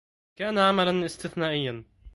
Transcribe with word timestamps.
كان 0.35 0.57
عملاً 0.57 1.05
استثنائياً. 1.05 1.83